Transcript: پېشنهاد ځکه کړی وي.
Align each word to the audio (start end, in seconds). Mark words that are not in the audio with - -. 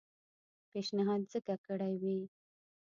پېشنهاد 0.71 1.21
ځکه 1.33 1.53
کړی 1.65 1.93
وي. 2.01 2.19